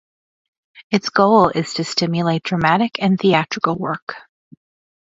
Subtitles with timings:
[0.89, 4.15] Its goal is to stimulate dramatic and theatrical work.